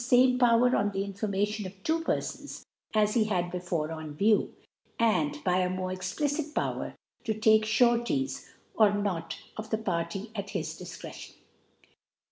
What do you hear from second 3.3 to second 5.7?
before on View; and, ^by^